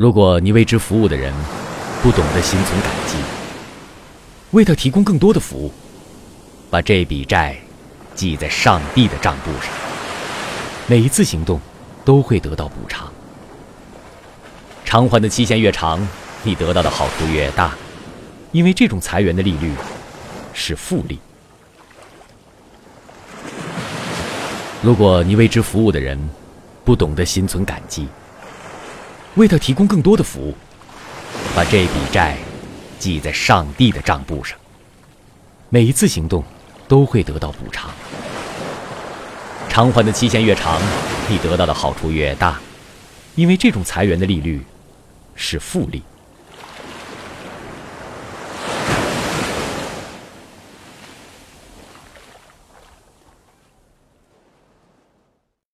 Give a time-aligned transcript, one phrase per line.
[0.00, 1.30] 如果你为之服务的人
[2.02, 3.18] 不懂得心存感激，
[4.52, 5.70] 为他提供更多的服务，
[6.70, 7.54] 把这笔债
[8.14, 9.70] 记在上帝的账簿上，
[10.86, 11.60] 每一次行动
[12.02, 13.12] 都会得到补偿。
[14.86, 16.00] 偿还的期限越长，
[16.44, 17.74] 你得到的好处越大，
[18.52, 19.70] 因为这种裁员的利率
[20.54, 21.18] 是复利。
[24.80, 26.18] 如果你为之服务的人
[26.86, 28.08] 不懂得心存感激，
[29.36, 30.54] 为他提供更多的服务，
[31.54, 32.36] 把这笔债
[32.98, 34.58] 记在上帝的账簿上，
[35.68, 36.42] 每一次行动
[36.88, 37.90] 都会得到补偿。
[39.68, 40.80] 偿还的期限越长，
[41.28, 42.58] 你得到的好处越大，
[43.36, 44.62] 因为这种裁员的利率
[45.36, 46.02] 是复利。